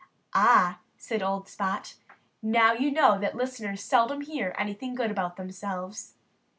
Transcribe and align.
"Ah!" 0.33 0.79
said 0.97 1.21
old 1.21 1.47
Spot. 1.47 1.93
"Now 2.41 2.71
you 2.73 2.89
know 2.91 3.19
that 3.19 3.35
listeners 3.35 3.83
seldom 3.83 4.21
hear 4.21 4.55
anything 4.57 4.95
good 4.95 5.11
about 5.11 5.35
themselves." 5.35 6.15